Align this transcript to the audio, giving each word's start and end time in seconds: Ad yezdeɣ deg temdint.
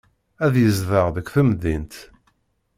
Ad 0.45 0.53
yezdeɣ 0.63 1.07
deg 1.15 1.27
temdint. 1.33 1.95